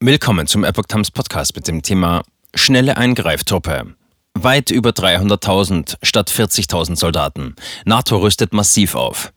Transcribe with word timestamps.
Willkommen 0.00 0.46
zum 0.46 0.62
Epoch 0.62 0.84
Times 0.86 1.10
Podcast 1.10 1.56
mit 1.56 1.66
dem 1.66 1.82
Thema 1.82 2.22
Schnelle 2.54 2.96
Eingreiftruppe. 2.96 3.96
Weit 4.34 4.70
über 4.70 4.90
300.000 4.90 5.96
statt 6.04 6.30
40.000 6.30 6.94
Soldaten. 6.94 7.56
NATO 7.84 8.16
rüstet 8.18 8.52
massiv 8.52 8.94
auf. 8.94 9.32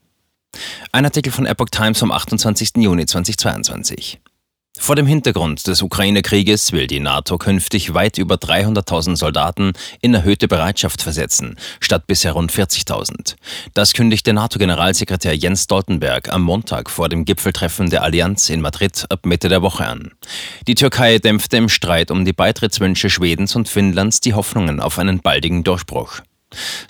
Ein 0.92 1.04
Artikel 1.04 1.32
von 1.32 1.46
Epoch 1.46 1.70
Times 1.70 1.98
vom 1.98 2.12
28. 2.12 2.74
Juni 2.76 3.06
2022. 3.06 4.20
Vor 4.78 4.96
dem 4.96 5.06
Hintergrund 5.06 5.66
des 5.66 5.82
Ukraine-Krieges 5.82 6.72
will 6.72 6.86
die 6.86 6.98
NATO 6.98 7.36
künftig 7.36 7.92
weit 7.92 8.16
über 8.16 8.36
300.000 8.36 9.16
Soldaten 9.16 9.74
in 10.00 10.14
erhöhte 10.14 10.48
Bereitschaft 10.48 11.02
versetzen, 11.02 11.56
statt 11.78 12.06
bisher 12.06 12.32
rund 12.32 12.50
40.000. 12.50 13.36
Das 13.74 13.92
kündigte 13.92 14.32
NATO-Generalsekretär 14.32 15.36
Jens 15.36 15.64
Stoltenberg 15.64 16.32
am 16.32 16.42
Montag 16.42 16.90
vor 16.90 17.10
dem 17.10 17.26
Gipfeltreffen 17.26 17.90
der 17.90 18.02
Allianz 18.02 18.48
in 18.48 18.62
Madrid 18.62 19.04
ab 19.10 19.26
Mitte 19.26 19.48
der 19.48 19.62
Woche 19.62 19.86
an. 19.86 20.12
Die 20.66 20.74
Türkei 20.74 21.18
dämpfte 21.18 21.58
im 21.58 21.68
Streit 21.68 22.10
um 22.10 22.24
die 22.24 22.32
Beitrittswünsche 22.32 23.10
Schwedens 23.10 23.54
und 23.54 23.68
Finnlands 23.68 24.20
die 24.20 24.34
Hoffnungen 24.34 24.80
auf 24.80 24.98
einen 24.98 25.20
baldigen 25.20 25.64
Durchbruch. 25.64 26.22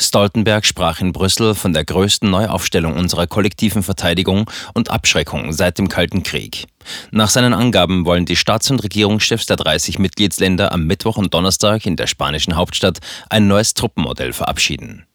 Stoltenberg 0.01 0.65
sprach 0.65 1.01
in 1.01 1.12
Brüssel 1.12 1.55
von 1.55 1.73
der 1.73 1.84
größten 1.84 2.30
Neuaufstellung 2.30 2.95
unserer 2.95 3.27
kollektiven 3.27 3.83
Verteidigung 3.83 4.51
und 4.75 4.91
Abschreckung 4.91 5.52
seit 5.52 5.79
dem 5.79 5.88
Kalten 5.88 6.23
Krieg. 6.23 6.66
Nach 7.11 7.29
seinen 7.29 7.55
Angaben 7.55 8.05
wollen 8.05 8.27
die 8.27 8.37
Staats- 8.37 8.71
und 8.71 8.83
Regierungschefs 8.83 9.47
der 9.47 9.57
30 9.57 9.98
Mitgliedsländer 9.98 10.73
am 10.73 10.85
Mittwoch 10.87 11.16
und 11.16 11.33
Donnerstag 11.35 11.87
in 11.87 11.97
der 11.97 12.07
spanischen 12.07 12.57
Hauptstadt 12.57 12.98
ein 13.30 13.47
neues 13.47 13.75
Truppenmodell 13.75 14.33
verabschieden. 14.33 15.07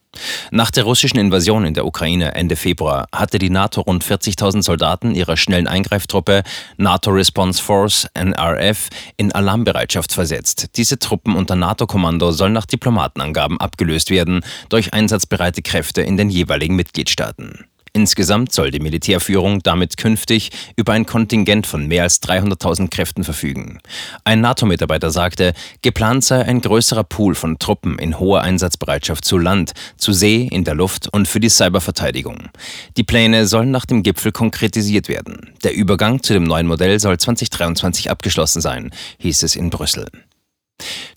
Nach 0.51 0.71
der 0.71 0.85
russischen 0.85 1.19
Invasion 1.19 1.65
in 1.65 1.73
der 1.73 1.85
Ukraine 1.85 2.33
Ende 2.35 2.55
Februar 2.55 3.07
hatte 3.13 3.39
die 3.39 3.49
NATO 3.49 3.81
rund 3.81 4.03
40.000 4.03 4.63
Soldaten 4.63 5.13
ihrer 5.13 5.37
schnellen 5.37 5.67
Eingreiftruppe 5.67 6.43
NATO 6.77 7.11
Response 7.11 7.61
Force 7.61 8.07
NRF 8.13 8.89
in 9.17 9.31
Alarmbereitschaft 9.31 10.13
versetzt. 10.13 10.77
Diese 10.77 10.99
Truppen 10.99 11.35
unter 11.35 11.55
NATO-Kommando 11.55 12.31
sollen 12.31 12.53
nach 12.53 12.65
Diplomatenangaben 12.65 13.59
abgelöst 13.59 14.09
werden 14.09 14.41
durch 14.69 14.93
einsatzbereite 14.93 15.61
Kräfte 15.61 16.01
in 16.01 16.17
den 16.17 16.29
jeweiligen 16.29 16.75
Mitgliedstaaten. 16.75 17.65
Insgesamt 17.97 18.53
soll 18.53 18.69
die 18.69 18.79
Militärführung 18.79 19.63
damit 19.63 19.97
künftig 19.97 20.51
über 20.75 20.93
ein 20.93 21.07
Kontingent 21.07 21.65
von 21.65 21.87
mehr 21.87 22.03
als 22.03 22.21
300.000 22.21 22.91
Kräften 22.91 23.23
verfügen. 23.23 23.79
Ein 24.23 24.39
NATO-Mitarbeiter 24.41 25.09
sagte, 25.09 25.53
geplant 25.81 26.23
sei 26.23 26.45
ein 26.45 26.61
größerer 26.61 27.03
Pool 27.03 27.33
von 27.33 27.57
Truppen 27.57 27.97
in 27.97 28.19
hoher 28.19 28.41
Einsatzbereitschaft 28.41 29.25
zu 29.25 29.39
Land, 29.39 29.71
zu 29.97 30.13
See, 30.13 30.47
in 30.51 30.63
der 30.63 30.75
Luft 30.75 31.11
und 31.11 31.27
für 31.27 31.39
die 31.39 31.49
Cyberverteidigung. 31.49 32.49
Die 32.97 33.03
Pläne 33.03 33.47
sollen 33.47 33.71
nach 33.71 33.87
dem 33.87 34.03
Gipfel 34.03 34.31
konkretisiert 34.31 35.09
werden. 35.09 35.55
Der 35.63 35.73
Übergang 35.73 36.21
zu 36.21 36.33
dem 36.33 36.43
neuen 36.43 36.67
Modell 36.67 36.99
soll 36.99 37.17
2023 37.17 38.11
abgeschlossen 38.11 38.61
sein, 38.61 38.91
hieß 39.17 39.41
es 39.41 39.55
in 39.55 39.71
Brüssel. 39.71 40.05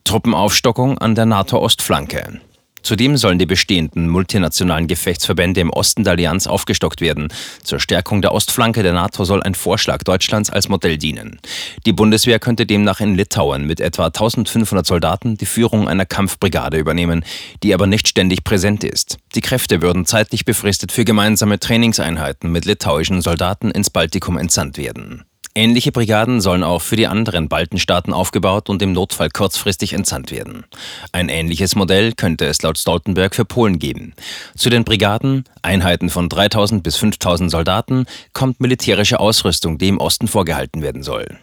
Truppenaufstockung 0.05 0.97
an 0.97 1.15
der 1.15 1.27
NATO-Ostflanke. 1.27 2.41
Zudem 2.83 3.17
sollen 3.17 3.39
die 3.39 3.47
bestehenden 3.47 4.09
multinationalen 4.09 4.87
Gefechtsverbände 4.87 5.61
im 5.61 5.71
Osten 5.71 6.05
der 6.05 6.15
Allianz 6.15 6.47
aufgestockt 6.47 7.01
werden. 7.01 7.29
Zur 7.63 7.81
Stärkung 7.81 8.23
der 8.23 8.33
Ostflanke 8.33 8.83
der 8.83 8.93
NATO 8.93 9.25
soll 9.25 9.43
ein 9.43 9.55
Vorschlag 9.55 10.03
Deutschlands 10.03 10.51
als 10.51 10.69
Modell 10.69 10.99
dienen. 10.99 11.41
Die 11.87 11.93
Bundeswehr 11.93 12.39
könnte 12.39 12.67
demnach 12.67 13.01
in 13.01 13.15
Litauen 13.15 13.67
mit 13.67 13.81
etwa 13.81 14.07
1500 14.07 14.87
Soldaten 14.87 15.37
die 15.37 15.47
Führung 15.47 15.89
einer 15.89 16.07
Kampfbrigade 16.07 16.79
übernehmen, 16.79 17.25
die 17.63 17.75
aber 17.75 17.87
nicht 17.87 18.09
ständig 18.09 18.45
präsent 18.45 18.85
ist. 18.85 19.19
Die 19.35 19.41
Kräfte 19.41 19.83
würden 19.83 20.07
zeitlich 20.07 20.45
befristet 20.45 20.93
für 20.93 21.05
gemeinsame 21.05 21.59
Trainingseinheiten 21.59 22.51
mit 22.51 22.65
litauischen 22.65 23.23
Soldaten 23.23 23.71
ins 23.71 23.91
Baltikum 23.91 24.39
entsandt 24.39 24.79
werden. 24.79 25.25
Ähnliche 25.55 25.91
Brigaden 25.91 26.41
sollen 26.41 26.63
auch 26.63 26.81
für 26.81 26.95
die 26.95 27.09
anderen 27.09 27.49
Baltenstaaten 27.49 28.13
aufgebaut 28.13 28.69
und 28.69 28.81
im 28.83 28.93
Notfall 28.93 29.31
kurzfristig 29.31 29.93
entsandt 29.93 30.31
werden. 30.31 30.65
Ein 31.11 31.29
ähnliches 31.29 31.75
Modell 31.75 32.13
könnte 32.13 32.47
es 32.47 32.63
laut 32.63 32.79
Stoltenberg 32.79 33.35
für 33.35 33.45
Polen 33.45 33.81
geben. 33.81 34.15
Zu 34.57 34.71
den 34.71 34.85
Brigaden, 34.85 35.45
Einheiten 35.63 36.09
von 36.09 36.29
3000 36.29 36.85
bis 36.85 36.97
5000 36.97 37.51
Soldaten, 37.51 38.07
kommt 38.33 38.61
militärische 38.61 39.19
Ausrüstung, 39.19 39.79
die 39.79 39.89
im 39.89 39.99
Osten 39.99 40.29
vorgehalten 40.29 40.83
werden 40.83 41.03
soll. 41.03 41.39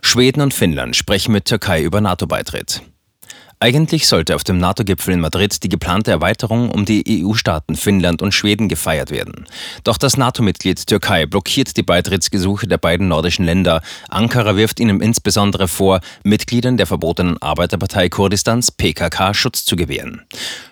Schweden 0.00 0.40
und 0.40 0.54
Finnland 0.54 0.96
sprechen 0.96 1.32
mit 1.32 1.44
Türkei 1.44 1.82
über 1.82 2.00
NATO-Beitritt. 2.00 2.82
Eigentlich 3.62 4.08
sollte 4.08 4.36
auf 4.36 4.42
dem 4.42 4.56
NATO-Gipfel 4.56 5.12
in 5.12 5.20
Madrid 5.20 5.62
die 5.62 5.68
geplante 5.68 6.10
Erweiterung 6.10 6.70
um 6.70 6.86
die 6.86 7.22
EU-Staaten 7.22 7.76
Finnland 7.76 8.22
und 8.22 8.32
Schweden 8.32 8.70
gefeiert 8.70 9.10
werden. 9.10 9.44
Doch 9.84 9.98
das 9.98 10.16
NATO-Mitglied 10.16 10.86
Türkei 10.86 11.26
blockiert 11.26 11.76
die 11.76 11.82
Beitrittsgesuche 11.82 12.66
der 12.66 12.78
beiden 12.78 13.08
nordischen 13.08 13.44
Länder. 13.44 13.82
Ankara 14.08 14.56
wirft 14.56 14.80
ihnen 14.80 15.02
insbesondere 15.02 15.68
vor, 15.68 16.00
Mitgliedern 16.22 16.78
der 16.78 16.86
verbotenen 16.86 17.36
Arbeiterpartei 17.42 18.08
Kurdistans 18.08 18.70
PKK 18.72 19.34
Schutz 19.34 19.66
zu 19.66 19.76
gewähren. 19.76 20.22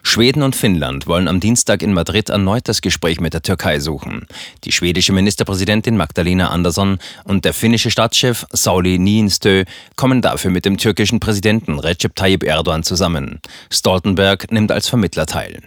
Schweden 0.02 0.42
und 0.42 0.56
Finnland 0.56 1.06
wollen 1.06 1.28
am 1.28 1.40
Dienstag 1.40 1.82
in 1.82 1.92
Madrid 1.92 2.30
erneut 2.30 2.68
das 2.68 2.80
Gespräch 2.80 3.20
mit 3.20 3.34
der 3.34 3.42
Türkei 3.42 3.80
suchen. 3.80 4.26
Die 4.64 4.72
schwedische 4.72 5.12
Ministerpräsidentin 5.12 5.98
Magdalena 5.98 6.48
Andersson 6.48 7.00
und 7.24 7.44
der 7.44 7.52
finnische 7.52 7.90
Staatschef 7.90 8.46
Sauli 8.50 8.98
Niinistö 8.98 9.64
kommen 9.94 10.22
dafür 10.22 10.50
mit 10.50 10.64
dem 10.64 10.78
türkischen 10.78 11.20
Präsidenten 11.20 11.78
Recep 11.78 12.16
Tayyip 12.16 12.44
Erdogan 12.44 12.77
Erdogan 12.78 12.82
zusammen. 12.82 13.40
Stoltenberg 13.70 14.50
nimmt 14.52 14.72
als 14.72 14.88
Vermittler 14.88 15.26
teil. 15.26 15.62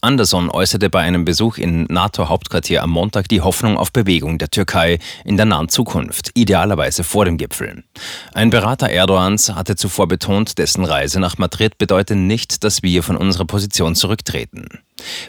Anderson 0.00 0.50
äußerte 0.50 0.90
bei 0.90 1.02
einem 1.02 1.24
Besuch 1.24 1.56
in 1.56 1.84
NATO-Hauptquartier 1.84 2.82
am 2.82 2.90
Montag 2.90 3.28
die 3.28 3.42
Hoffnung 3.42 3.78
auf 3.78 3.92
Bewegung 3.92 4.38
der 4.38 4.50
Türkei 4.50 4.98
in 5.24 5.36
der 5.36 5.46
nahen 5.46 5.68
Zukunft, 5.68 6.30
idealerweise 6.34 7.04
vor 7.04 7.24
dem 7.24 7.36
Gipfel. 7.36 7.84
Ein 8.32 8.50
Berater 8.50 8.90
Erdogans 8.90 9.54
hatte 9.54 9.76
zuvor 9.76 10.08
betont, 10.08 10.58
dessen 10.58 10.84
Reise 10.84 11.20
nach 11.20 11.38
Madrid 11.38 11.78
bedeute 11.78 12.16
nicht, 12.16 12.64
dass 12.64 12.82
wir 12.82 13.04
von 13.04 13.16
unserer 13.16 13.44
Position 13.44 13.94
zurücktreten. 13.94 14.66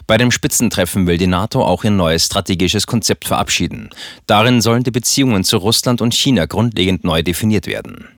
Bei 0.08 0.18
dem 0.18 0.32
Spitzentreffen 0.32 1.06
will 1.06 1.16
die 1.16 1.28
NATO 1.28 1.64
auch 1.64 1.84
ihr 1.84 1.92
neues 1.92 2.26
strategisches 2.26 2.88
Konzept 2.88 3.24
verabschieden. 3.24 3.90
Darin 4.26 4.60
sollen 4.60 4.82
die 4.82 4.90
Beziehungen 4.90 5.44
zu 5.44 5.58
Russland 5.58 6.00
und 6.00 6.12
China 6.12 6.46
grundlegend 6.46 7.04
neu 7.04 7.22
definiert 7.22 7.68
werden. 7.68 8.08